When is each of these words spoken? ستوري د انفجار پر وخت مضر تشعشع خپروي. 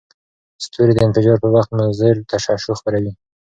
ستوري 0.65 0.93
د 0.95 0.99
انفجار 1.07 1.37
پر 1.41 1.49
وخت 1.55 1.69
مضر 1.79 2.13
تشعشع 2.29 2.73
خپروي. 2.79 3.11